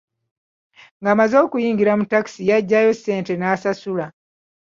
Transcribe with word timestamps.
Ng'amaze 1.01 1.35
okuyingira 1.45 1.91
mu 1.99 2.05
takisi 2.11 2.41
yagyayo 2.49 2.91
ssente 2.97 3.33
n'asasula. 3.37 4.05